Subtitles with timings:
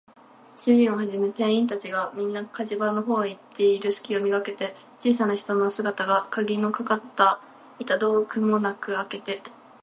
[0.57, 7.39] 主人をはじめ店員たちが、みんな火事場のほうへ行っているすきをめがけて、小さな人の姿が、かぎのかかった
[7.77, 9.43] 板戸をくもなくあけて、